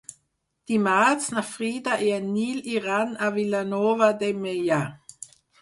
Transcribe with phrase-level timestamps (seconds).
[0.71, 4.85] Dimarts na Frida i en Nil aniran a Vilanova de Meià.